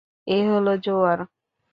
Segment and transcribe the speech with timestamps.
[0.27, 1.19] এ হলো জোয়ার।